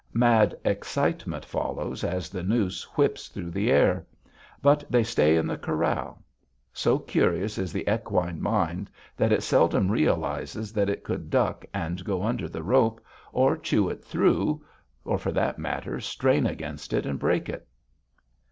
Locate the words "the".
2.31-2.41, 3.51-3.69, 5.45-5.59, 7.71-7.87, 12.49-12.63